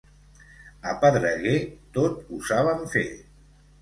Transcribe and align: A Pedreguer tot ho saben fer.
A 0.93 0.95
Pedreguer 1.03 1.53
tot 1.99 2.25
ho 2.33 2.43
saben 2.51 2.83
fer. 2.95 3.05